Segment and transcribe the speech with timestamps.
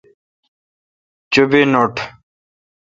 [1.31, 1.95] چو بی نوٹ۔